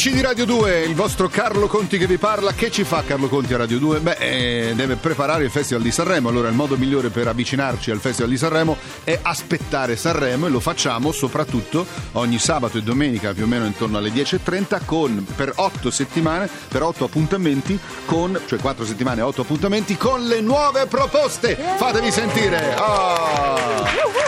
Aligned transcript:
Amici 0.00 0.16
di 0.16 0.22
Radio 0.22 0.46
2, 0.46 0.84
il 0.84 0.94
vostro 0.94 1.28
Carlo 1.28 1.66
Conti 1.66 1.98
che 1.98 2.06
vi 2.06 2.16
parla. 2.16 2.54
Che 2.54 2.70
ci 2.70 2.84
fa 2.84 3.02
Carlo 3.04 3.28
Conti 3.28 3.52
a 3.52 3.58
Radio 3.58 3.78
2? 3.78 4.00
Beh, 4.00 4.16
eh, 4.18 4.72
deve 4.74 4.96
preparare 4.96 5.44
il 5.44 5.50
Festival 5.50 5.82
di 5.82 5.90
Sanremo. 5.90 6.30
Allora, 6.30 6.48
il 6.48 6.54
modo 6.54 6.78
migliore 6.78 7.10
per 7.10 7.28
avvicinarci 7.28 7.90
al 7.90 7.98
Festival 7.98 8.30
di 8.30 8.38
Sanremo 8.38 8.78
è 9.04 9.18
aspettare 9.20 9.96
Sanremo 9.96 10.46
e 10.46 10.48
lo 10.48 10.58
facciamo 10.58 11.12
soprattutto 11.12 11.84
ogni 12.12 12.38
sabato 12.38 12.78
e 12.78 12.82
domenica, 12.82 13.34
più 13.34 13.44
o 13.44 13.46
meno 13.46 13.66
intorno 13.66 13.98
alle 13.98 14.08
10.30, 14.08 14.86
con, 14.86 15.26
per 15.36 15.52
8 15.54 15.90
settimane, 15.90 16.48
per 16.68 16.82
8 16.82 17.04
appuntamenti, 17.04 17.78
con, 18.06 18.40
cioè 18.46 18.58
4 18.58 18.86
settimane 18.86 19.20
e 19.20 19.24
8 19.24 19.42
appuntamenti, 19.42 19.98
con 19.98 20.24
le 20.24 20.40
nuove 20.40 20.86
proposte. 20.86 21.58
Fatevi 21.76 22.10
sentire. 22.10 22.74
Oh! 22.78 24.19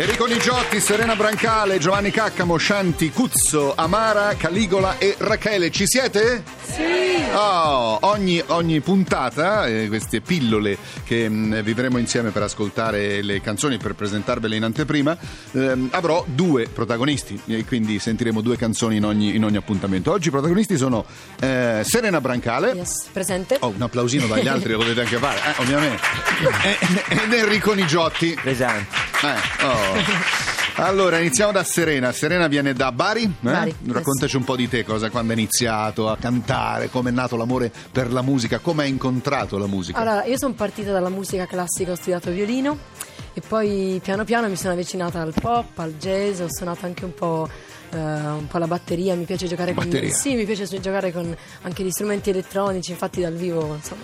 Enrico 0.00 0.26
Nigiotti, 0.26 0.78
Serena 0.78 1.16
Brancale, 1.16 1.78
Giovanni 1.78 2.12
Caccamo, 2.12 2.56
Scianti, 2.56 3.10
Cuzzo, 3.10 3.72
Amara, 3.74 4.36
Caligola 4.36 4.96
e 4.96 5.16
Rachele. 5.18 5.72
Ci 5.72 5.88
siete? 5.88 6.44
Sì! 6.62 7.26
Oh, 7.34 7.98
ogni, 8.02 8.40
ogni 8.46 8.78
puntata, 8.78 9.66
eh, 9.66 9.88
queste 9.88 10.20
pillole 10.20 10.78
che 11.02 11.28
mh, 11.28 11.62
vivremo 11.62 11.98
insieme 11.98 12.30
per 12.30 12.42
ascoltare 12.42 13.22
le 13.22 13.40
canzoni, 13.40 13.78
per 13.78 13.94
presentarvele 13.96 14.54
in 14.54 14.62
anteprima, 14.62 15.18
ehm, 15.50 15.88
avrò 15.90 16.24
due 16.28 16.68
protagonisti, 16.72 17.40
e 17.46 17.64
quindi 17.64 17.98
sentiremo 17.98 18.40
due 18.40 18.56
canzoni 18.56 18.98
in 18.98 19.04
ogni, 19.04 19.34
in 19.34 19.44
ogni 19.44 19.56
appuntamento. 19.56 20.12
Oggi 20.12 20.28
i 20.28 20.30
protagonisti 20.30 20.76
sono 20.76 21.04
eh, 21.40 21.82
Serena 21.84 22.20
Brancale. 22.20 22.70
Yes, 22.70 23.08
presente. 23.10 23.56
Oh, 23.58 23.72
un 23.74 23.82
applausino 23.82 24.28
dagli 24.28 24.46
altri 24.46 24.70
lo 24.70 24.78
potete 24.78 25.00
anche 25.00 25.16
fare, 25.16 25.38
eh, 25.38 25.60
ovviamente. 25.60 26.02
E- 26.62 27.24
Ed 27.24 27.32
Enrico 27.32 27.72
Nigiotti. 27.72 28.38
Presente. 28.40 29.07
Eh, 29.20 29.64
oh. 29.64 30.46
Allora, 30.76 31.18
iniziamo 31.18 31.50
da 31.50 31.64
Serena. 31.64 32.12
Serena 32.12 32.46
viene 32.46 32.72
da 32.72 32.92
Bari. 32.92 33.22
eh? 33.24 33.30
Bari, 33.40 33.74
Raccontaci 33.88 34.36
un 34.36 34.44
po' 34.44 34.54
di 34.54 34.68
te, 34.68 34.84
cosa 34.84 35.10
quando 35.10 35.32
hai 35.32 35.38
iniziato 35.40 36.08
a 36.08 36.16
cantare, 36.16 36.88
come 36.88 37.10
è 37.10 37.12
nato 37.12 37.36
l'amore 37.36 37.72
per 37.90 38.12
la 38.12 38.22
musica, 38.22 38.60
come 38.60 38.84
hai 38.84 38.90
incontrato 38.90 39.58
la 39.58 39.66
musica. 39.66 39.98
Allora, 39.98 40.24
io 40.24 40.38
sono 40.38 40.54
partita 40.54 40.92
dalla 40.92 41.08
musica 41.08 41.46
classica, 41.46 41.90
ho 41.92 41.96
studiato 41.96 42.30
violino 42.30 42.78
e 43.32 43.40
poi 43.46 44.00
piano 44.02 44.22
piano 44.22 44.48
mi 44.48 44.56
sono 44.56 44.74
avvicinata 44.74 45.20
al 45.20 45.34
pop, 45.38 45.76
al 45.80 45.94
jazz, 45.96 46.38
ho 46.40 46.46
suonato 46.48 46.86
anche 46.86 47.04
un 47.04 47.14
po', 47.14 47.48
eh, 47.90 47.96
un 47.98 48.46
po' 48.46 48.58
la 48.58 48.68
batteria, 48.68 49.16
mi 49.16 49.24
piace 49.24 49.48
giocare 49.48 49.72
Batteria. 49.72 50.10
con 50.10 50.18
Sì, 50.18 50.34
mi 50.34 50.44
piace 50.44 50.64
giocare 50.80 51.12
con 51.12 51.36
anche 51.62 51.82
gli 51.82 51.90
strumenti 51.90 52.30
elettronici, 52.30 52.92
infatti 52.92 53.20
dal 53.20 53.34
vivo, 53.34 53.74
insomma, 53.74 54.02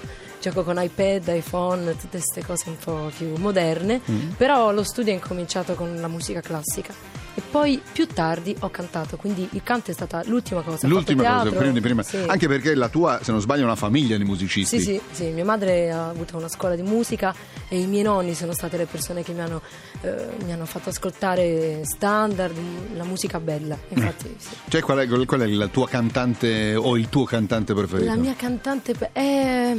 gioco 0.51 0.63
con 0.63 0.77
iPad, 0.83 1.29
iPhone, 1.29 1.93
tutte 1.97 2.19
queste 2.19 2.45
cose 2.45 2.69
un 2.69 2.77
po' 2.77 3.11
più 3.17 3.35
moderne, 3.37 4.01
Mm. 4.11 4.33
però 4.37 4.73
lo 4.73 4.83
studio 4.83 5.11
è 5.13 5.15
incominciato 5.15 5.73
con 5.75 5.97
la 6.01 6.09
musica 6.09 6.41
classica. 6.43 6.93
E 7.37 7.43
poi 7.51 7.81
più 7.93 8.07
tardi 8.07 8.55
ho 8.61 8.71
cantato, 8.71 9.17
quindi 9.17 9.49
il 9.53 9.63
canto 9.65 9.91
è 9.91 9.95
stata 9.95 10.23
l'ultima 10.27 10.61
cosa. 10.63 10.87
L'ultima 10.87 11.23
cosa, 11.25 11.35
teatro, 11.41 11.59
prima 11.59 11.73
di 11.73 11.81
prima. 11.81 12.03
sì. 12.05 12.19
Anche 12.27 12.47
perché 12.47 12.77
la 12.77 12.89
tua, 12.89 13.19
se 13.23 13.33
non 13.33 13.41
sbaglio, 13.41 13.63
è 13.63 13.65
una 13.65 13.75
famiglia 13.75 14.17
di 14.17 14.23
musicisti. 14.23 14.79
Sì, 14.79 14.85
sì, 14.85 15.01
sì, 15.11 15.25
mia 15.31 15.45
madre 15.45 15.91
ha 15.91 16.11
avuto 16.11 16.37
una 16.37 16.47
scuola 16.47 16.77
di 16.77 16.83
musica 16.83 17.35
e 17.69 17.81
i 17.81 17.87
miei 17.89 18.05
nonni 18.05 18.35
sono 18.35 18.53
state 18.53 18.77
le 18.77 18.87
persone 18.87 19.25
che 19.25 19.33
mi 19.33 19.41
hanno, 19.41 19.63
eh, 20.03 20.29
mi 20.45 20.53
hanno 20.53 20.65
fatto 20.65 20.91
ascoltare 20.91 21.81
standard, 21.85 22.57
la 22.95 23.05
musica 23.05 23.41
bella. 23.41 23.77
Infatti, 23.89 24.33
sì. 24.39 24.51
Cioè, 24.69 24.81
qual 24.83 24.99
è, 24.99 25.25
qual 25.27 25.41
è 25.41 25.47
la 25.49 25.67
tua 25.67 25.89
cantante 25.89 26.77
o 26.77 26.97
il 26.97 27.09
tuo 27.09 27.25
cantante 27.25 27.75
preferito? 27.75 28.11
La 28.11 28.17
mia 28.17 28.35
cantante 28.37 28.95
è. 29.11 29.75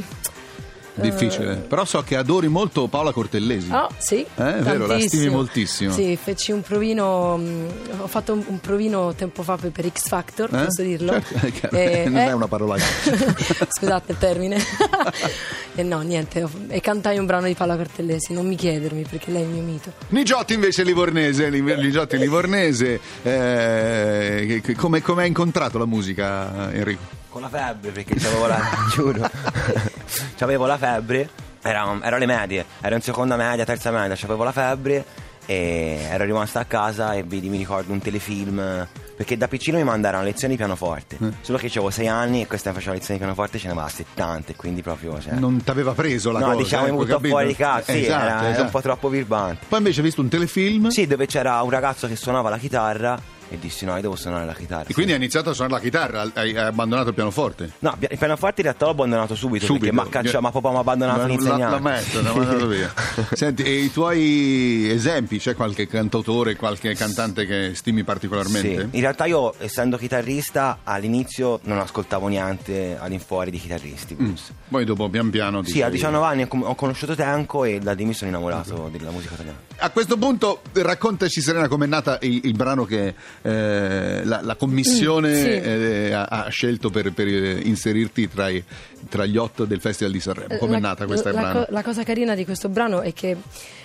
Difficile. 0.96 1.56
Però 1.56 1.84
so 1.84 2.02
che 2.02 2.16
adori 2.16 2.48
molto 2.48 2.86
Paola 2.86 3.12
Cortellesi. 3.12 3.70
Oh, 3.70 3.88
sì. 3.98 4.24
Eh, 4.34 4.58
è 4.58 4.62
vero, 4.62 4.86
la 4.86 4.98
stimi 5.00 5.28
moltissimo. 5.28 5.92
Sì, 5.92 6.18
feci 6.20 6.52
un 6.52 6.62
provino. 6.62 7.36
mh, 7.36 7.68
ho 8.00 8.06
fatto 8.06 8.32
un, 8.32 8.42
un 8.46 8.60
provino 8.60 9.14
tempo 9.14 9.42
fa 9.42 9.56
per, 9.56 9.70
per 9.70 9.90
X 9.90 10.08
Factor, 10.08 10.54
Eh? 10.54 10.64
posso 10.64 10.82
dirlo? 10.82 11.12
Certo, 11.12 11.76
è. 11.76 12.04
Eh, 12.04 12.08
non 12.08 12.18
eh. 12.18 12.26
è 12.28 12.32
una 12.32 12.48
parola. 12.48 12.76
Scusate 13.68 14.12
il 14.12 14.18
termine. 14.18 14.56
e 15.74 15.82
no, 15.82 16.00
niente. 16.00 16.46
E 16.68 16.80
cantai 16.80 17.18
un 17.18 17.26
brano 17.26 17.46
di 17.46 17.54
Paola 17.54 17.76
Cortellesi, 17.76 18.32
non 18.32 18.46
mi 18.46 18.56
chiedermi 18.56 19.04
perché 19.08 19.30
lei 19.30 19.42
è 19.42 19.44
il 19.44 19.50
mio 19.50 19.62
mito. 19.62 19.92
Nigiotti 20.08 20.54
invece 20.54 20.82
livornese, 20.82 21.50
Li- 21.50 21.60
Nigiotti 21.60 22.16
livornese. 22.16 23.00
Eh, 23.22 24.62
come, 24.76 25.02
come 25.02 25.22
hai 25.22 25.28
incontrato 25.28 25.78
la 25.78 25.86
musica, 25.86 26.72
Enrico? 26.72 27.24
Con 27.36 27.50
la 27.50 27.50
febbre, 27.50 27.90
perché 27.90 28.14
c'avevo 28.14 28.46
la. 28.46 28.58
giuro. 28.90 29.28
c'avevo 30.38 30.64
la 30.64 30.78
febbre. 30.78 31.28
Era, 31.60 31.98
ero 32.00 32.16
alle 32.16 32.24
medie, 32.24 32.64
ero 32.80 32.94
in 32.94 33.02
seconda 33.02 33.36
media, 33.36 33.62
terza 33.66 33.90
media, 33.90 34.14
c'avevo 34.16 34.42
la 34.42 34.52
febbre 34.52 35.04
e 35.44 36.06
ero 36.10 36.24
rimasto 36.24 36.58
a 36.58 36.64
casa 36.64 37.12
e 37.12 37.24
vedi, 37.24 37.50
mi 37.50 37.58
ricordo 37.58 37.92
un 37.92 37.98
telefilm. 37.98 38.88
Perché 39.16 39.36
da 39.36 39.48
piccino 39.48 39.76
mi 39.76 39.84
mandarono 39.84 40.22
lezioni 40.22 40.54
di 40.54 40.58
pianoforte. 40.58 41.18
Solo 41.42 41.58
che 41.58 41.66
avevo 41.66 41.90
sei 41.90 42.08
anni 42.08 42.40
e 42.40 42.46
questa 42.46 42.72
faceva 42.72 42.92
lezioni 42.94 43.18
di 43.18 43.24
pianoforte 43.26 43.58
ce 43.58 43.66
ne 43.66 43.72
aveva 43.72 43.88
70, 43.88 44.54
quindi 44.56 44.80
proprio. 44.80 45.20
Cioè, 45.20 45.34
Non 45.34 45.62
t'aveva 45.62 45.92
preso 45.92 46.30
la 46.32 46.38
no, 46.38 46.46
cosa? 46.46 46.56
diciamo 46.56 46.84
mi 46.84 46.90
butto 46.92 47.06
capito? 47.16 47.28
fuori 47.28 47.46
di 47.48 47.54
casa, 47.56 47.92
sì, 47.92 48.02
Esatto, 48.04 48.24
era, 48.24 48.38
era 48.38 48.48
esatto. 48.48 48.62
un 48.64 48.70
po' 48.70 48.80
troppo 48.80 49.08
birbante. 49.10 49.66
Poi 49.68 49.78
invece 49.78 49.98
hai 50.00 50.06
visto 50.06 50.22
un 50.22 50.28
telefilm 50.28 50.88
Sì, 50.88 51.06
dove 51.06 51.26
c'era 51.26 51.60
un 51.60 51.68
ragazzo 51.70 52.06
che 52.08 52.16
suonava 52.16 52.48
la 52.48 52.58
chitarra 52.58 53.18
e 53.48 53.58
dissi 53.58 53.84
no, 53.84 53.94
io 53.94 54.00
devo 54.02 54.16
suonare 54.16 54.44
la 54.44 54.54
chitarra. 54.54 54.84
e 54.88 54.92
quindi 54.92 55.12
hai 55.12 55.18
iniziato 55.18 55.50
a 55.50 55.52
suonare 55.52 55.74
la 55.76 55.80
chitarra, 55.84 56.30
hai, 56.34 56.56
abbandonato 56.56 57.08
il 57.08 57.14
pianoforte. 57.14 57.72
No, 57.80 57.96
il 57.98 58.18
pianoforte 58.18 58.60
in 58.60 58.66
realtà 58.66 58.84
l'ho 58.86 58.90
abbandonato 58.92 59.34
subito, 59.34 59.64
Subito. 59.66 59.84
perché 59.86 59.94
ma 59.96 60.08
caccia, 60.08 60.40
ma 60.40 60.50
papà 60.50 60.70
mi 60.70 60.76
ha 60.76 60.80
abbandonato 60.80 61.20
La- 61.20 61.26
l'insegnante. 61.26 61.64
La 61.74 61.80
maestra, 61.80 62.22
l'ha 62.22 62.32
mandato 62.34 62.66
via. 62.66 62.92
Senti, 63.32 63.62
e 63.62 63.72
i 63.82 63.92
tuoi 63.92 64.90
esempi? 64.90 65.38
C'è 65.38 65.54
qualche 65.54 65.86
cantautore, 65.86 66.56
qualche 66.56 66.94
cantante 66.94 67.46
che 67.46 67.72
stimi 67.74 67.98
Sì, 67.98 68.04
particolarmente? 68.04 68.88
in 68.90 69.00
realtà 69.00 69.26
io 69.26 69.54
essendo 69.58 69.96
chitarrista 69.96 70.78
all'inizio 70.84 71.60
non 71.64 71.78
ascoltavo 71.78 72.26
niente 72.28 72.96
all'infuori 72.98 73.50
di 73.50 73.58
chitarristi. 73.58 74.16
Mm. 74.20 74.32
Poi 74.68 74.84
dopo 74.84 75.08
pian 75.08 75.30
piano 75.30 75.62
Sì, 75.64 75.80
a 75.80 75.84
sei- 75.84 75.92
19 75.92 76.24
anni 76.26 76.46
ho 76.48 76.74
conosciuto 76.74 77.14
Tenco 77.14 77.64
e 77.64 77.78
da 77.78 77.92
lì 77.92 78.04
mi 78.04 78.14
sono 78.14 78.30
innamorato 78.30 78.88
della 78.90 79.10
musica 79.10 79.34
italiana. 79.34 79.58
A 79.78 79.90
questo 79.90 80.16
punto 80.16 80.62
raccontaci 80.72 81.40
Serena 81.40 81.68
com'è 81.68 81.86
nata 81.86 82.18
il, 82.22 82.40
il 82.44 82.54
brano 82.54 82.84
che 82.84 83.14
eh, 83.48 84.24
la, 84.24 84.40
la 84.42 84.54
commissione 84.56 85.28
Mm, 85.30 85.34
sì. 85.42 85.48
eh, 85.50 86.12
ha, 86.12 86.24
ha 86.24 86.48
scelto 86.48 86.90
per, 86.90 87.12
per, 87.12 87.26
eh, 87.28 87.60
inserirti 87.64 88.28
tra, 88.28 88.48
i- 88.48 88.62
tra 89.08 89.24
gli 89.24 89.36
otto 89.36 89.64
del 89.64 89.80
Festival 89.80 90.12
di 90.12 90.20
Sanremo. 90.20 90.56
Com'è 90.58 90.72
La- 90.72 90.78
nata 90.78 91.06
questa 91.06 91.30
la, 91.32 91.40
brano? 91.40 91.60
co- 91.60 91.66
la 91.72 91.82
cosa 91.82 92.02
carina 92.02 92.34
di 92.34 92.44
questo 92.44 92.68
brano 92.68 93.02
è 93.02 93.12
che 93.12 93.36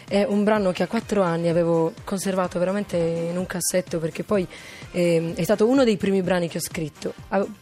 è 0.08 0.24
un 0.28 0.44
brano 0.44 0.72
che 0.72 0.84
a 0.84 0.88
quattro 0.88 1.22
anni 1.22 1.48
avevo 1.48 1.94
conservato 2.04 2.58
veramente 2.60 2.98
in 2.98 3.38
un 3.38 3.46
cassetto 3.46 4.00
perché 4.00 4.24
poi 4.24 4.46
ehm, 4.92 5.36
è 5.36 5.44
stato 5.44 5.68
uno 5.68 5.84
dei 5.84 5.96
primi 5.98 6.22
brani 6.22 6.48
che 6.50 6.58
ho 6.58 6.62
scritto. 6.62 7.14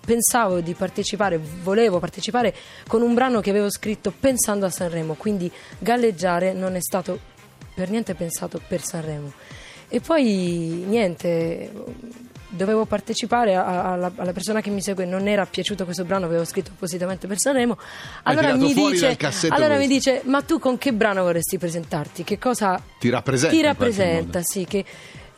Pensavo 0.05 0.61
di 0.61 0.73
partecipare, 0.73 1.39
volevo 1.61 1.99
partecipare 1.99 2.55
con 2.87 3.01
un 3.01 3.13
brano 3.13 3.41
che 3.41 3.49
avevo 3.49 3.69
scritto 3.69 4.13
pensando 4.17 4.65
a 4.65 4.69
Sanremo, 4.69 5.13
quindi 5.15 5.51
galleggiare 5.77 6.53
non 6.53 6.75
è 6.75 6.81
stato 6.81 7.19
per 7.75 7.89
niente 7.89 8.15
pensato 8.15 8.59
per 8.67 8.81
Sanremo. 8.83 9.31
E 9.89 9.99
poi 10.01 10.83
niente, 10.87 11.71
dovevo 12.49 12.85
partecipare 12.85 13.55
a- 13.55 13.91
alla, 13.93 14.11
alla 14.15 14.33
persona 14.33 14.61
che 14.61 14.69
mi 14.69 14.81
segue, 14.81 15.05
non 15.05 15.27
era 15.27 15.45
piaciuto 15.45 15.83
questo 15.85 16.03
brano, 16.05 16.25
avevo 16.25 16.45
scritto 16.45 16.71
appositamente 16.73 17.25
per 17.27 17.39
Sanremo. 17.39 17.77
Allora, 18.23 18.55
mi 18.55 18.73
dice, 18.73 19.17
allora 19.49 19.77
mi 19.77 19.87
dice: 19.87 20.21
Ma 20.25 20.41
tu 20.41 20.59
con 20.59 20.77
che 20.77 20.93
brano 20.93 21.23
vorresti 21.23 21.57
presentarti? 21.57 22.23
Che 22.23 22.37
cosa 22.37 22.81
Ti 22.99 23.09
rappresenta? 23.09 23.55
ti 23.55 23.61
rappresenta? 23.61 24.39
Sì, 24.43 24.65
che 24.65 24.85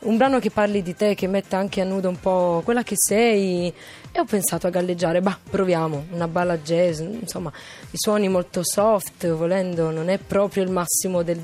un 0.00 0.16
brano 0.16 0.38
che 0.40 0.50
parli 0.50 0.82
di 0.82 0.96
te, 0.96 1.14
che 1.14 1.28
metta 1.28 1.56
anche 1.56 1.80
a 1.80 1.84
nudo 1.84 2.08
un 2.08 2.18
po' 2.20 2.60
quella 2.64 2.82
che 2.82 2.94
sei. 2.96 3.72
E 4.14 4.20
ho 4.20 4.24
pensato 4.24 4.66
a 4.66 4.70
galleggiare, 4.70 5.22
bah, 5.22 5.38
proviamo, 5.48 6.06
una 6.10 6.28
balla 6.28 6.58
jazz, 6.58 6.98
insomma, 7.00 7.50
i 7.90 7.96
suoni 7.96 8.28
molto 8.28 8.62
soft, 8.62 9.26
volendo, 9.28 9.90
non 9.90 10.10
è 10.10 10.18
proprio 10.18 10.62
il 10.62 10.70
massimo 10.70 11.22
del. 11.22 11.40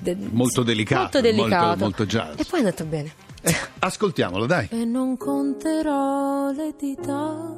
Del- 0.00 0.28
Molto 0.32 0.62
delicato, 0.62 1.00
Molto 1.02 1.20
delicato. 1.20 1.64
molto- 1.66 1.82
molto 1.84 2.06
jazz. 2.06 2.38
E 2.40 2.44
poi 2.44 2.60
è 2.60 2.64
andato 2.64 2.84
bene. 2.84 3.12
Eh, 3.42 3.54
ascoltiamolo, 3.78 4.46
dai. 4.46 4.68
E 4.70 4.84
non 4.84 5.16
conterò 5.16 6.50
le 6.50 6.74
dita 6.78 7.54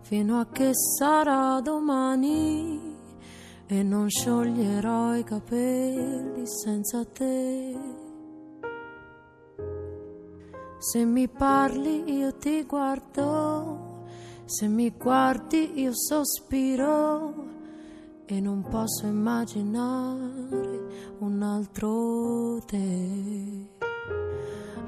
fino 0.00 0.40
a 0.40 0.46
che 0.50 0.70
sarà 0.74 1.60
domani 1.62 2.80
e 3.66 3.82
non 3.82 4.08
scioglierò 4.08 5.14
i 5.16 5.24
capelli 5.24 6.42
senza 6.46 7.04
te. 7.04 7.76
Se 10.78 11.04
mi 11.04 11.28
parli 11.28 12.12
io 12.18 12.34
ti 12.36 12.64
guardo, 12.64 14.04
se 14.46 14.66
mi 14.66 14.90
guardi 14.98 15.80
io 15.80 15.92
sospiro 15.94 17.50
e 18.26 18.40
non 18.40 18.62
posso 18.68 19.06
immaginare 19.06 20.80
un 21.18 21.42
altro 21.42 22.60
te. 22.66 23.68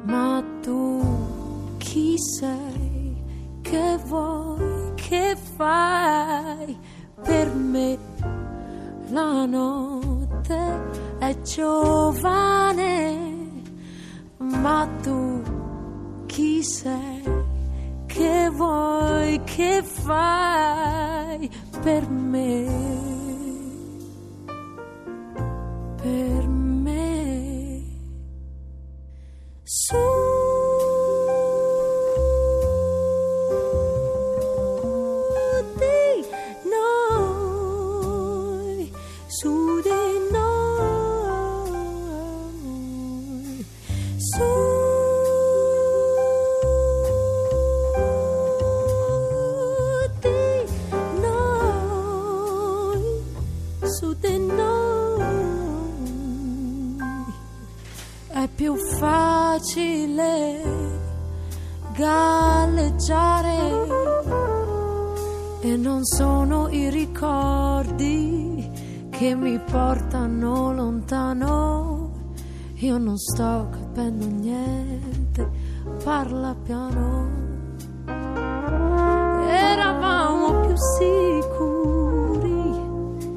Ma 0.04 0.42
tu 0.62 1.76
chi 1.78 2.14
sei? 2.18 3.22
Che 3.60 3.98
vuoi? 4.06 4.92
Che 4.94 5.36
fai 5.56 6.76
per 7.22 7.54
me? 7.54 7.98
La 9.08 9.46
notte 9.46 11.16
è 11.18 11.40
giovane, 11.42 13.18
ma 14.38 14.88
tu 15.02 15.42
chi 16.26 16.62
sei? 16.62 17.52
che 18.14 18.48
vuoi, 18.48 19.40
che 19.44 19.82
fai 19.82 21.50
per 21.82 22.08
me. 22.08 22.93
Facile 58.98 60.62
galleggiare 61.96 63.58
e 65.60 65.76
non 65.76 66.04
sono 66.04 66.68
i 66.68 66.90
ricordi 66.90 68.70
che 69.10 69.34
mi 69.34 69.58
portano 69.60 70.72
lontano. 70.72 72.10
Io 72.74 72.98
non 72.98 73.16
sto 73.16 73.68
capendo 73.70 74.26
niente, 74.26 75.48
parla 76.02 76.54
piano. 76.62 77.42
Eravamo 79.46 80.60
più 80.66 80.74
sicuri, 80.98 82.36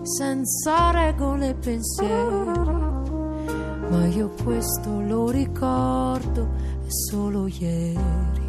senza 0.03 0.91
regole 0.91 1.49
e 1.49 1.53
pensieri. 1.53 2.66
Ma 3.89 4.05
io 4.07 4.29
questo 4.43 5.01
lo 5.01 5.29
ricordo 5.29 6.47
solo 6.87 7.47
ieri. 7.47 8.45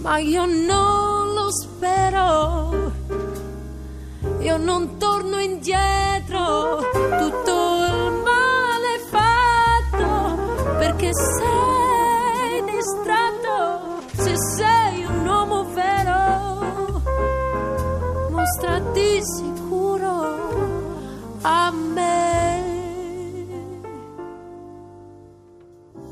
Ma 0.00 0.18
io 0.18 0.44
non 0.46 1.34
lo 1.34 1.50
spero. 1.50 2.92
Io 4.40 4.56
non 4.56 4.96
torno 4.98 5.38
indietro, 5.38 6.78
tutto 6.92 7.84
il 7.84 8.12
male 8.24 8.98
fatto, 9.10 10.76
perché 10.78 11.10
sei 11.12 12.64
distratto, 12.64 14.00
se 14.14 14.36
sei 14.56 15.04
un 15.04 15.26
uomo 15.26 15.64
vero, 15.74 17.02
mostrati 18.30 19.20
sicuro 19.22 20.36
a 21.42 21.70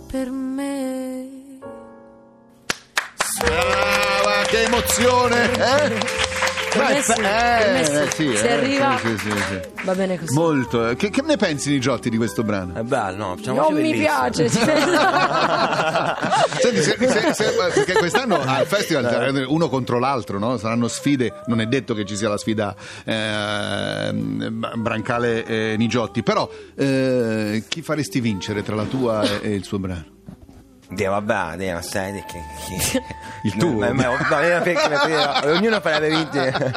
per 0.06 0.30
me. 0.30 1.26
Ah, 3.42 4.44
che 4.46 4.62
emozione! 4.64 5.52
Eh? 5.52 6.25
Per 6.76 6.94
me 6.94 7.02
sì, 7.02 7.12
eh, 7.12 7.14
per 7.16 7.72
me 7.72 8.10
sì. 8.12 8.32
eh, 8.32 8.36
Se 8.36 8.48
eh, 8.48 8.52
arriva 8.52 8.98
sì, 8.98 9.18
sì, 9.18 9.30
sì, 9.30 9.36
sì. 9.48 9.60
va 9.84 9.94
bene 9.94 10.18
così. 10.18 10.34
Molto. 10.34 10.94
Che, 10.96 11.10
che 11.10 11.22
ne 11.22 11.36
pensi 11.36 11.70
di 11.70 11.80
Giotti 11.80 12.10
di 12.10 12.16
questo 12.16 12.42
brano? 12.42 12.74
È 12.74 12.82
bello, 12.82 13.26
no? 13.28 13.36
Facciamoci 13.36 13.72
non 13.72 13.82
mi 13.82 13.90
bellissimo. 13.90 14.30
piace. 14.30 14.48
Senti, 16.60 16.82
se- 16.82 16.96
se- 16.98 17.34
se- 17.34 17.52
perché 17.74 17.92
quest'anno 17.94 18.40
al 18.42 18.66
festival 18.66 19.04
saranno 19.08 19.44
uno 19.50 19.68
contro 19.68 19.98
l'altro, 19.98 20.38
no? 20.38 20.56
Saranno 20.56 20.88
sfide, 20.88 21.32
non 21.46 21.60
è 21.60 21.66
detto 21.66 21.94
che 21.94 22.04
ci 22.04 22.16
sia 22.16 22.28
la 22.28 22.38
sfida 22.38 22.74
eh, 23.04 24.12
Brancale 24.12 25.44
e 25.44 25.74
Nigiotti, 25.76 26.22
però 26.22 26.48
eh, 26.76 27.64
chi 27.68 27.82
faresti 27.82 28.20
vincere 28.20 28.62
tra 28.62 28.74
la 28.74 28.84
tua 28.84 29.22
e, 29.22 29.38
e 29.42 29.54
il 29.54 29.64
suo 29.64 29.78
brano? 29.78 30.14
Dio, 30.88 31.10
vabbè, 31.10 31.56
Dio, 31.56 31.80
sai 31.82 32.12
che... 32.26 32.40
che... 32.66 33.02
Il 33.42 33.56
tuo? 33.56 33.70
No, 33.70 33.78
ma- 33.78 33.92
ma- 33.92 34.10
ma- 34.10 34.60
perché- 34.62 34.88
perché- 34.88 35.48
ognuno 35.48 35.80
farebbe 35.80 36.08
vincere. 36.08 36.72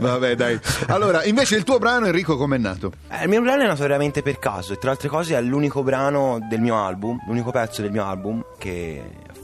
Vabbè, 0.00 0.34
dai. 0.34 0.58
Allora, 0.88 1.24
invece 1.24 1.56
il 1.56 1.62
tuo 1.64 1.78
brano, 1.78 2.06
Enrico, 2.06 2.36
com'è 2.36 2.58
nato? 2.58 2.92
Eh, 3.10 3.22
Il 3.22 3.28
mio 3.28 3.40
brano 3.42 3.62
è 3.62 3.66
nato 3.66 3.82
veramente 3.82 4.22
per 4.22 4.38
caso 4.38 4.72
e 4.72 4.76
tra 4.76 4.86
le 4.88 4.94
altre 4.94 5.08
cose 5.08 5.36
è 5.36 5.40
l'unico 5.40 5.82
brano 5.82 6.38
del 6.48 6.60
mio 6.60 6.76
album, 6.76 7.20
l'unico 7.26 7.50
pezzo 7.52 7.80
del 7.82 7.90
mio 7.92 8.04
album 8.04 8.44
che, 8.58 9.02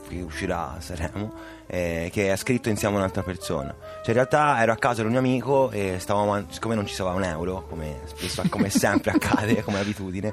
che 0.08 0.20
uscirà 0.22 0.74
a 0.76 0.80
Sanremo, 0.80 1.32
eh, 1.66 2.10
che 2.12 2.32
è 2.32 2.36
scritto 2.36 2.68
insieme 2.68 2.96
a 2.96 2.98
un'altra 2.98 3.22
persona. 3.22 3.72
Cioè 3.78 4.08
in 4.08 4.14
realtà 4.14 4.60
ero 4.60 4.72
a 4.72 4.76
casa 4.76 5.02
con 5.02 5.06
un 5.06 5.10
mio 5.12 5.20
amico 5.20 5.70
e 5.70 5.96
stavamo, 6.00 6.46
siccome 6.50 6.74
non 6.74 6.84
ci 6.86 6.94
stava 6.94 7.10
un 7.12 7.22
euro, 7.24 7.64
come 7.68 8.00
spesso, 8.06 8.42
come 8.48 8.70
sempre 8.70 9.12
accade, 9.12 9.62
come 9.62 9.78
abitudine, 9.78 10.32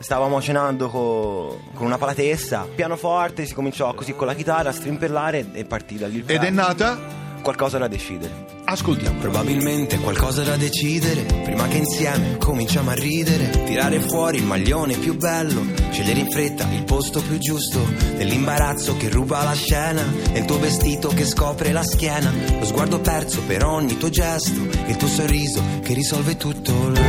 stavamo 0.00 0.40
cenando 0.40 0.88
co- 0.88 1.60
con 1.74 1.86
una 1.86 1.98
palatessa, 1.98 2.66
pianoforte, 2.74 3.44
si 3.44 3.52
cominciò 3.52 3.92
così 3.92 4.14
con 4.14 4.26
la 4.26 4.34
chitarra 4.34 4.70
a 4.70 4.72
strimpellare 4.72 5.50
e 5.52 5.64
partì 5.64 5.98
da 5.98 6.08
lì 6.08 6.16
il 6.16 6.24
Ed 6.26 6.42
è 6.42 6.50
nata? 6.50 6.98
Qualcosa 7.42 7.78
da 7.78 7.86
decidere. 7.86 8.58
Ascoltiamo. 8.64 9.18
Probabilmente 9.18 9.98
qualcosa 9.98 10.42
da 10.42 10.56
decidere. 10.56 11.22
Prima 11.42 11.66
che 11.68 11.78
insieme 11.78 12.36
cominciamo 12.36 12.90
a 12.90 12.94
ridere. 12.94 13.48
Tirare 13.64 13.98
fuori 14.00 14.36
il 14.36 14.44
maglione 14.44 14.98
più 14.98 15.16
bello. 15.16 15.62
Scegliere 15.90 16.20
in 16.20 16.30
fretta 16.30 16.68
il 16.70 16.84
posto 16.84 17.22
più 17.22 17.38
giusto. 17.38 17.80
Dell'imbarazzo 18.16 18.96
che 18.98 19.08
ruba 19.08 19.42
la 19.42 19.54
scena. 19.54 20.04
E 20.32 20.40
il 20.40 20.44
tuo 20.44 20.58
vestito 20.58 21.08
che 21.08 21.24
scopre 21.24 21.72
la 21.72 21.82
schiena. 21.82 22.30
Lo 22.58 22.66
sguardo 22.66 23.00
perso 23.00 23.42
per 23.46 23.64
ogni 23.64 23.96
tuo 23.96 24.10
gesto. 24.10 24.60
Il 24.86 24.96
tuo 24.98 25.08
sorriso 25.08 25.62
che 25.82 25.94
risolve 25.94 26.36
tutto. 26.36 26.90
La, 26.90 27.00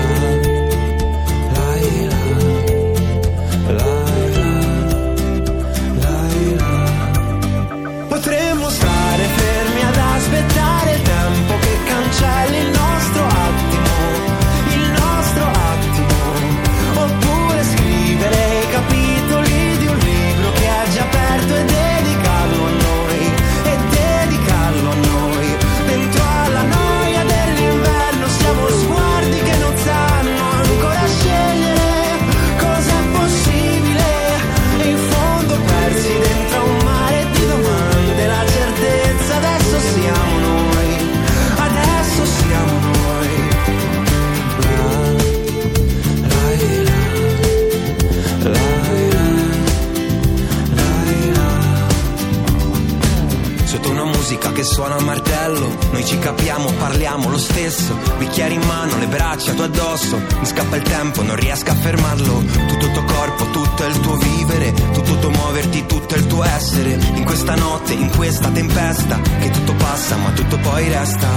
musica 54.32 54.52
che 54.54 54.64
suona 54.64 54.96
a 54.96 55.02
martello. 55.02 55.76
Noi 55.92 56.06
ci 56.06 56.18
capiamo, 56.18 56.72
parliamo 56.72 57.30
lo 57.30 57.38
stesso. 57.38 57.98
Bicchieri 58.18 58.54
in 58.54 58.62
mano, 58.62 58.98
le 58.98 59.08
braccia 59.08 59.54
tu 59.54 59.62
addosso. 59.62 60.22
Mi 60.40 60.46
scappa 60.46 60.78
il 60.78 60.84
tempo, 60.84 61.22
non 61.22 61.36
riesco 61.36 61.72
a 61.72 61.76
fermarlo. 61.76 62.42
Tutto 62.68 62.86
il 62.86 62.92
tuo 62.92 63.04
corpo, 63.04 63.46
tutto 63.50 63.86
il 63.86 64.00
tuo 64.00 64.16
vivere. 64.16 64.72
Tutto 64.72 65.12
il 65.12 65.20
tuo 65.20 65.30
muoverti, 65.32 65.86
tutto 65.86 66.16
il 66.16 66.28
tuo 66.28 66.44
essere. 66.46 66.98
In 67.16 67.26
questa 67.26 67.56
notte, 67.56 67.94
in 67.94 68.10
questa 68.16 68.50
tempesta 68.50 69.20
Che 69.20 69.50
tutto 69.50 69.74
passa 69.74 70.16
ma 70.16 70.32
tutto 70.32 70.58
poi 70.60 70.88
resta. 70.88 71.28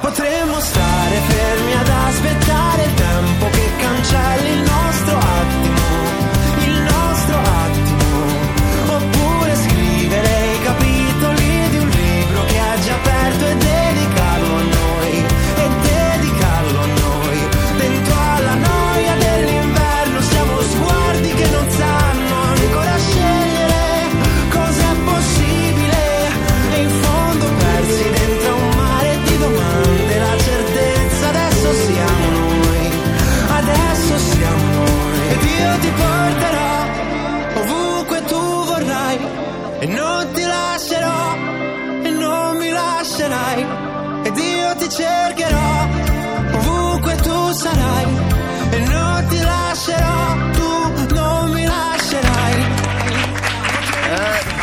Potremmo 0.00 0.60
stare 0.60 1.16
fermi 1.28 1.72
ad 1.72 1.88
aspettare 1.88 2.84
il 2.84 2.94
tempo 2.94 3.46
che 3.50 3.70
cancelli 3.78 4.41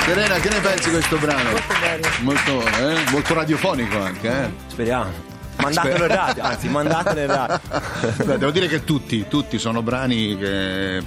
Serena, 0.09 0.39
che 0.39 0.49
ne 0.49 0.59
pensi 0.59 0.85
di 0.85 0.95
questo 0.95 1.17
brano? 1.19 1.51
Molto 1.51 1.73
bello. 1.79 2.07
Molto, 2.21 2.67
eh, 2.79 3.11
molto 3.11 3.33
radiofonico 3.35 4.01
anche, 4.01 4.27
eh? 4.27 4.49
Speriamo. 4.65 5.28
Mandatelo 5.61 6.05
in 6.05 6.07
radio, 6.07 6.43
anzi, 6.43 6.67
mandatelo 6.69 7.19
in 7.19 7.27
radio. 7.27 7.59
Devo 8.37 8.51
dire 8.51 8.67
che 8.67 8.83
tutti, 8.83 9.27
tutti 9.27 9.57
sono 9.59 9.81
brani 9.81 10.37
che 10.37 11.03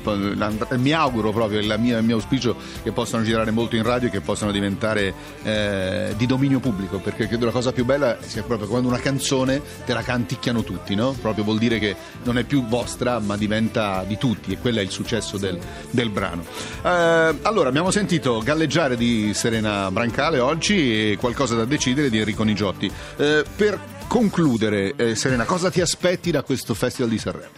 mi 0.77 0.93
auguro 0.93 1.33
proprio, 1.33 1.67
la 1.67 1.77
mia- 1.77 1.99
il 1.99 2.05
mio 2.05 2.17
auspicio 2.17 2.57
che 2.83 2.93
possano 2.93 3.25
girare 3.25 3.51
molto 3.51 3.77
in 3.77 3.83
radio 3.83 4.09
e 4.09 4.11
che 4.11 4.21
possano 4.21 4.53
diventare 4.53 5.15
eh, 5.43 6.15
di 6.17 6.27
dominio 6.27 6.61
pubblico, 6.61 6.99
perché 6.99 7.27
credo 7.27 7.47
la 7.47 7.53
cosa 7.53 7.73
più 7.73 7.85
bella 7.85 8.19
sia 8.21 8.43
proprio 8.43 8.69
quando 8.69 8.89
una 8.89 8.99
canzone 8.99 9.61
te 9.85 9.95
la 9.95 10.03
canticchiano 10.03 10.63
tutti, 10.63 10.95
no? 10.95 11.13
Proprio 11.13 11.45
vuol 11.45 11.59
dire 11.59 11.79
che 11.79 11.97
non 12.25 12.37
è 12.37 12.45
più 12.45 12.67
vostra, 12.67 13.19
ma 13.21 13.37
diventa 13.37 14.05
di 14.07 14.19
tutti 14.19 14.53
e 14.53 14.59
quello 14.59 14.81
è 14.81 14.83
il 14.83 14.91
successo 14.91 15.39
del, 15.39 15.59
del 15.91 16.11
brano. 16.11 16.45
Eh, 16.83 17.39
allora, 17.43 17.69
abbiamo 17.69 17.91
sentito 17.91 18.41
galleggiare 18.41 18.97
di 18.97 19.33
Serena 19.35 19.91
Brancale 19.91 20.39
oggi 20.41 21.13
e 21.13 21.17
qualcosa 21.19 21.55
da 21.55 21.65
decidere 21.65 22.11
di 22.11 22.19
Enrico 22.19 22.43
Nigiotti. 22.43 22.91
Eh, 23.17 23.45
per 23.57 23.79
concludere, 24.13 24.93
eh, 24.97 25.15
Serena, 25.15 25.47
cosa 25.47 25.71
ti 25.71 25.81
aspetti 25.81 26.31
da 26.31 26.43
questo 26.43 26.75
Festival 26.75 27.09
di 27.11 27.17
Sanremo? 27.17 27.53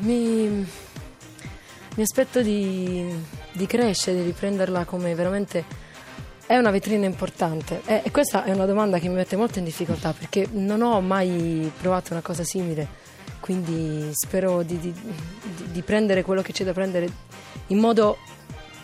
Mi, 0.00 0.66
mi 1.94 2.02
aspetto 2.02 2.42
di, 2.42 3.08
di 3.52 3.64
crescere, 3.64 4.16
di 4.16 4.24
riprenderla 4.24 4.84
come 4.84 5.14
veramente 5.14 5.64
è 6.44 6.56
una 6.56 6.72
vetrina 6.72 7.06
importante 7.06 7.82
e, 7.84 8.02
e 8.04 8.10
questa 8.10 8.42
è 8.42 8.50
una 8.50 8.66
domanda 8.66 8.98
che 8.98 9.06
mi 9.06 9.14
mette 9.14 9.36
molto 9.36 9.60
in 9.60 9.64
difficoltà 9.64 10.12
perché 10.12 10.48
non 10.50 10.82
ho 10.82 11.00
mai 11.00 11.70
provato 11.80 12.14
una 12.14 12.20
cosa 12.20 12.42
simile, 12.42 12.88
quindi 13.38 14.10
spero 14.12 14.64
di, 14.64 14.76
di- 14.80 14.92
di- 14.92 15.70
di 15.70 15.82
prendere 15.82 16.22
quello 16.24 16.42
che 16.42 16.50
c'è 16.52 16.64
da 16.64 16.72
prendere 16.72 17.08
in 17.68 17.78
modo 17.78 18.18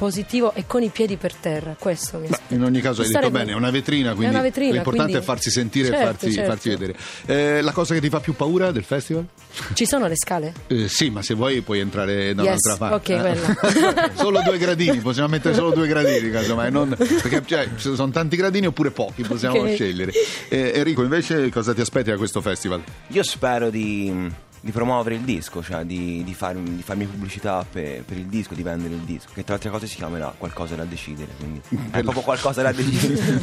positivo 0.00 0.54
e 0.54 0.64
con 0.66 0.83
i 0.83 0.88
piedi 0.88 1.16
per 1.19 1.35
terra, 1.35 1.76
questo 1.78 2.16
mi 2.16 2.25
aspetto. 2.30 2.54
In 2.54 2.62
ogni 2.62 2.80
caso 2.80 3.02
hai 3.02 3.09
detto 3.09 3.19
stare- 3.19 3.30
bene, 3.30 3.52
è 3.52 3.54
una 3.54 3.71
vetrina, 3.71 4.14
quindi 4.14 4.33
una 4.35 4.42
vetrina, 4.42 4.73
l'importante 4.73 5.11
quindi- 5.12 5.23
è 5.23 5.26
farsi 5.26 5.50
sentire 5.50 5.88
e 5.88 5.90
Certo, 5.90 6.07
farsi, 6.07 6.33
certo. 6.33 6.50
farsi 6.50 6.69
vedere. 6.71 6.95
Eh, 7.26 7.61
la 7.61 7.73
cosa 7.73 7.92
che 7.92 8.00
ti 8.00 8.09
fa 8.09 8.19
più 8.21 8.35
paura 8.35 8.71
del 8.73 8.83
festival? 8.83 9.26
Ci 9.75 9.85
sono 9.85 10.07
le 10.07 10.16
scale? 10.16 10.54
Eh, 10.69 10.88
sì, 10.88 11.11
ma 11.11 11.21
se 11.21 11.35
vuoi 11.35 11.61
puoi 11.61 11.80
entrare 11.80 12.33
da 12.33 12.42
Yes, 12.45 12.61
un'altra 12.64 12.76
parte. 12.88 13.14
ok, 13.14 13.25
eh. 13.26 14.11
solo 14.16 14.40
due 14.42 14.57
gradini, 14.57 14.97
possiamo 15.00 15.28
mettere 15.28 15.54
solo 15.54 15.71
due 15.73 15.87
gradini, 15.87 16.30
casomai, 16.30 16.71
non- 16.71 16.97
perché 16.97 17.42
cioè, 17.45 17.69
ci 17.76 17.95
sono 17.95 18.11
tanti 18.11 18.37
gradini 18.37 18.69
oppure 18.69 18.92
pochi, 18.92 19.23
possiamo 19.23 19.59
Ok. 19.61 19.75
scegliere. 19.75 20.12
Eh, 20.49 20.73
Enrico, 20.76 21.02
invece 21.02 21.50
cosa 21.50 21.75
ti 21.75 21.83
aspetti 21.83 22.09
da 22.09 22.16
questo 22.16 22.40
festival? 22.40 22.83
Io 23.09 23.23
spero 23.23 23.69
di, 23.69 24.30
di 24.62 24.71
promuovere 24.73 25.14
il 25.14 25.23
disco, 25.23 25.62
cioè 25.62 25.85
di, 25.85 26.23
di, 26.25 26.35
far- 26.35 26.57
di 26.57 26.83
farmi 26.83 27.07
pubblicità 27.07 27.64
per, 27.71 28.02
per 28.05 28.17
il 28.19 28.26
disco, 28.26 28.55
di 28.55 28.62
vendere 28.62 28.95
il 28.95 29.00
disco, 29.00 29.31
che 29.33 29.43
tra 29.45 29.55
altre 29.55 29.71
cose 29.71 29.87
si 29.87 29.97
chiamerà 29.97 30.35
qualcosa 30.37 30.75
da 30.75 30.85
decidere, 30.85 31.31
quindi 31.38 31.61
è 31.90 32.02
proprio 32.02 32.23
qualcosa 32.23 32.62
da 32.62 32.73
decidere. 32.73 33.38